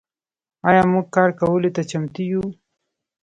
آیا 0.67 0.83
موږ 0.91 1.05
کار 1.15 1.29
کولو 1.39 1.69
ته 1.75 1.81
چمتو 1.89 2.21
یو؟ 2.31 2.43